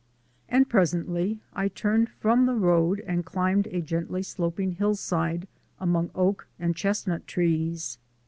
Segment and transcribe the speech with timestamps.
[0.49, 5.47] And presently I turned from the road and climbed a gently sloping hillside
[5.79, 7.99] among oak and chestnut trees.